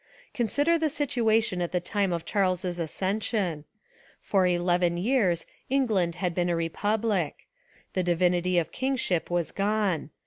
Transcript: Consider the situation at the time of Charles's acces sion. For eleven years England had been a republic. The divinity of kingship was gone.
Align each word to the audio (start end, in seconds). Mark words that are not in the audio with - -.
Consider 0.33 0.79
the 0.79 0.89
situation 0.89 1.61
at 1.61 1.71
the 1.71 1.79
time 1.79 2.11
of 2.11 2.25
Charles's 2.25 2.79
acces 2.79 3.21
sion. 3.21 3.65
For 4.19 4.47
eleven 4.47 4.97
years 4.97 5.45
England 5.69 6.15
had 6.15 6.33
been 6.33 6.49
a 6.49 6.55
republic. 6.55 7.45
The 7.93 8.01
divinity 8.01 8.57
of 8.57 8.71
kingship 8.71 9.29
was 9.29 9.51
gone. 9.51 10.09